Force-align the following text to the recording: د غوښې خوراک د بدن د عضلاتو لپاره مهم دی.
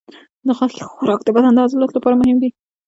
د 0.45 0.47
غوښې 0.57 0.83
خوراک 0.91 1.21
د 1.23 1.29
بدن 1.35 1.53
د 1.55 1.59
عضلاتو 1.65 1.95
لپاره 1.97 2.19
مهم 2.21 2.37
دی. 2.43 2.49